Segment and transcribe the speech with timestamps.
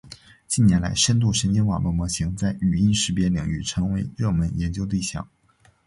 [0.47, 5.29] 近年来，深度神经网络模型在语音识别领域成为热门研究对象。